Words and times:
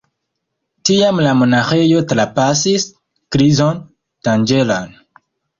Tiam 0.89 1.21
la 1.25 1.33
monaĥejo 1.41 2.01
trapasis 2.13 2.87
krizon 3.37 3.85
danĝeran. 4.29 4.93